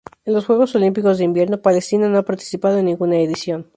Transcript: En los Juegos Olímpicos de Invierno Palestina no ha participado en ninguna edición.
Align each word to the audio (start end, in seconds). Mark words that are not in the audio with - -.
En 0.25 0.33
los 0.33 0.47
Juegos 0.47 0.73
Olímpicos 0.73 1.19
de 1.19 1.25
Invierno 1.25 1.61
Palestina 1.61 2.09
no 2.09 2.17
ha 2.17 2.25
participado 2.25 2.79
en 2.79 2.85
ninguna 2.85 3.17
edición. 3.19 3.69